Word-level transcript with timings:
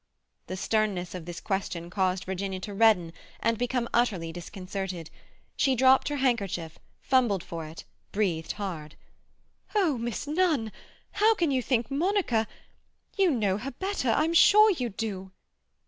The 0.47 0.57
sternness 0.57 1.13
of 1.13 1.25
this 1.25 1.39
question 1.39 1.91
caused 1.91 2.23
Virginia 2.23 2.59
to 2.61 2.73
redden 2.73 3.13
and 3.39 3.55
become 3.55 3.87
utterly 3.93 4.33
disconcerted. 4.33 5.11
She 5.55 5.75
dropped 5.75 6.07
her 6.07 6.15
handkerchief, 6.15 6.79
fumbled 6.99 7.43
for 7.43 7.67
it, 7.67 7.83
breathed 8.11 8.53
hard. 8.53 8.95
"Oh, 9.75 9.99
Miss 9.99 10.25
Nunn! 10.25 10.71
How 11.11 11.35
can 11.35 11.51
you 11.51 11.61
think 11.61 11.91
Monica—? 11.91 12.47
You 13.15 13.29
know 13.29 13.59
her 13.59 13.69
better; 13.69 14.09
I'm 14.09 14.33
sure 14.33 14.71
you 14.71 14.89
do!" 14.89 15.33